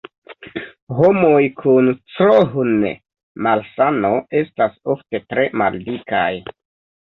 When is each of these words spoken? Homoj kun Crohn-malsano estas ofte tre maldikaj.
Homoj 0.99 1.41
kun 1.59 1.89
Crohn-malsano 2.13 4.11
estas 4.41 4.81
ofte 4.95 5.23
tre 5.35 5.47
maldikaj. 5.65 6.33